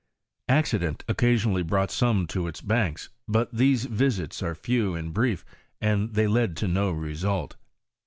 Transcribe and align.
Accident 0.49 1.03
occasionally 1.07 1.61
brought 1.61 1.91
some 1.91 2.25
to 2.25 2.47
its 2.47 2.59
banks, 2.59 3.09
but 3.27 3.53
these 3.55 3.85
visits 3.85 4.41
are 4.41 4.55
few 4.55 4.95
and 4.95 5.13
brief, 5.13 5.45
and 5.79 6.15
they 6.15 6.25
led 6.25 6.57
to 6.57 6.67
no 6.67 6.89
result. 6.89 7.55